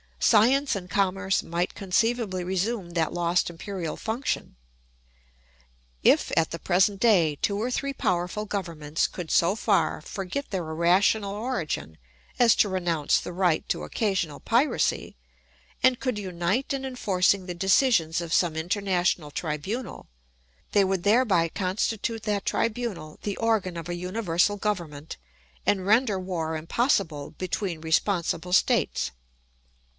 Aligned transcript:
Science 0.19 0.75
and 0.75 0.89
commerce 0.89 1.41
might 1.41 1.73
conceivably 1.75 2.43
resume 2.43 2.91
that 2.91 3.13
lost 3.13 3.49
imperial 3.49 3.97
function. 3.97 4.55
If 6.03 6.31
at 6.37 6.51
the 6.51 6.59
present 6.59 6.99
day 6.99 7.37
two 7.41 7.57
or 7.59 7.69
three 7.69 7.93
powerful 7.93 8.45
governments 8.45 9.07
could 9.07 9.29
so 9.29 9.55
far 9.55 9.99
forget 10.01 10.49
their 10.49 10.67
irrational 10.69 11.33
origin 11.33 11.97
as 12.39 12.55
to 12.57 12.69
renounce 12.69 13.19
the 13.19 13.33
right 13.33 13.67
to 13.69 13.83
occasional 13.83 14.39
piracy 14.39 15.15
and 15.83 15.99
could 15.99 16.17
unite 16.17 16.71
in 16.73 16.85
enforcing 16.85 17.45
the 17.45 17.55
decisions 17.55 18.21
of 18.21 18.33
some 18.33 18.55
international 18.55 19.31
tribunal, 19.31 20.07
they 20.71 20.83
would 20.83 21.03
thereby 21.03 21.47
constitute 21.49 22.23
that 22.23 22.45
tribunal 22.45 23.19
the 23.23 23.37
organ 23.37 23.75
of 23.75 23.89
a 23.89 23.95
universal 23.95 24.57
government 24.57 25.17
and 25.65 25.85
render 25.85 26.19
war 26.19 26.55
impossible 26.55 27.31
between 27.31 27.81
responsible 27.81 28.53
states. 28.53 29.11